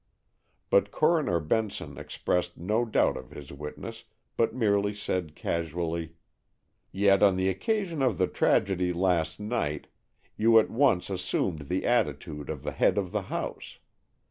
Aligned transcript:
But 0.71 0.89
Coroner 0.89 1.39
Benson 1.39 1.95
expressed 1.99 2.57
no 2.57 2.85
doubt 2.85 3.15
of 3.17 3.29
his 3.29 3.53
witness, 3.53 4.05
but 4.35 4.51
merely 4.51 4.95
said 4.95 5.35
casually: 5.35 6.15
"Yet, 6.91 7.21
on 7.21 7.35
the 7.35 7.49
occasion 7.49 8.01
of 8.01 8.17
the 8.17 8.25
tragedy 8.25 8.93
last 8.93 9.39
night, 9.39 9.85
you 10.35 10.57
at 10.57 10.71
once 10.71 11.11
assumed 11.11 11.69
the 11.69 11.85
attitude 11.85 12.49
of 12.49 12.63
the 12.63 12.71
head 12.71 12.97
of 12.97 13.11
the 13.11 13.21
house. 13.29 13.77